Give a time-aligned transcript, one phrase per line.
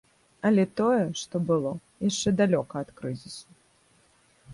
[0.49, 1.73] Але тое, што было,
[2.09, 3.47] яшчэ далёка ад крызісу.